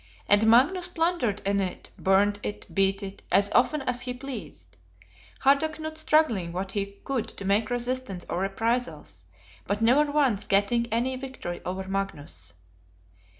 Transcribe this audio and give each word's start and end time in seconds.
And 0.27 0.47
Magnus 0.47 0.87
plundered 0.87 1.43
in 1.45 1.59
it, 1.59 1.91
burnt 1.95 2.39
it, 2.41 2.65
beat 2.73 3.03
it, 3.03 3.21
as 3.31 3.51
often 3.51 3.83
as 3.83 4.01
he 4.01 4.15
pleased; 4.15 4.75
Harda 5.41 5.69
Knut 5.69 5.95
struggling 5.95 6.51
what 6.51 6.71
he 6.71 6.93
could 7.05 7.27
to 7.27 7.45
make 7.45 7.69
resistance 7.69 8.25
or 8.27 8.39
reprisals, 8.39 9.25
but 9.67 9.79
never 9.79 10.11
once 10.11 10.47
getting 10.47 10.87
any 10.91 11.15
victory 11.17 11.61
over 11.65 11.87
Magnus. 11.87 12.53